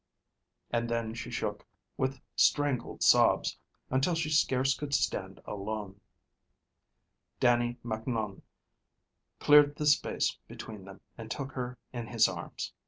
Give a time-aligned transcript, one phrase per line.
[0.71, 1.63] And then she shook
[1.95, 3.59] with strangled sobs
[3.91, 6.01] until she scarce could stand alone.
[7.39, 8.41] Dannie Macnoun
[9.39, 12.73] cleared the space between them and took her in his arms.